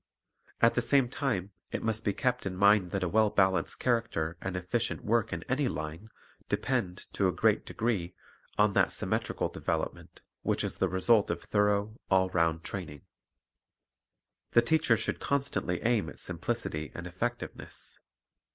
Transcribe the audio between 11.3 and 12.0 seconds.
thorough,